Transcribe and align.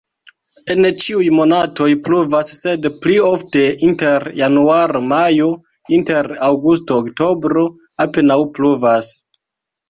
En 0.75 0.85
ĉiuj 1.01 1.25
monatoj 1.39 1.89
pluvas, 2.07 2.53
sed 2.61 2.87
pli 3.03 3.17
ofte 3.27 3.65
inter 3.89 4.25
januaro-majo, 4.39 5.51
inter 5.99 6.31
aŭgusto-oktobro 6.49 7.67
apenaŭ 8.07 8.41
pluvas. 8.59 9.15